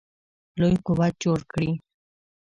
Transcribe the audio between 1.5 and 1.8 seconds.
کړي.